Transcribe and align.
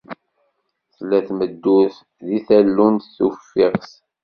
Tella 0.93 1.19
tmeddurt 1.27 1.97
deg 2.27 2.39
tallunt 2.47 3.11
tuffiɣt? 3.17 3.89